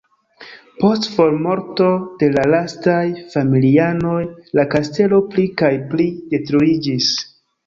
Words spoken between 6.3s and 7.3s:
detruiĝis.